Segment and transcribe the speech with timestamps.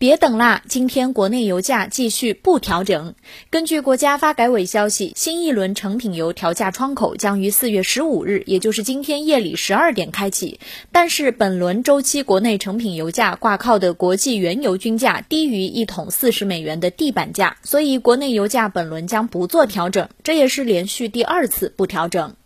[0.00, 3.14] 别等啦今天国内油价继续不调整。
[3.50, 10.58] 根据国家发改委消息新一轮成品油调价窗口将于四月十五日也就是今天夜里十二点开启。
[10.90, 22.39] 但是本轮周期国内成品油价挂靠的国际原油均价低于一桶四十美元的地板价所以国内油价本轮将不做调整这也是连续第二次不调整。